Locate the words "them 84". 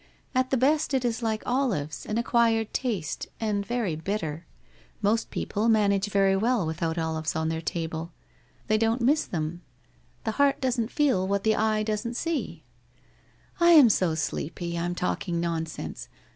9.25-9.61